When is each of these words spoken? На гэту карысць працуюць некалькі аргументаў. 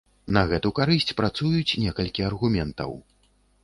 На 0.37 0.41
гэту 0.51 0.71
карысць 0.79 1.15
працуюць 1.21 1.77
некалькі 1.87 2.29
аргументаў. 2.35 2.91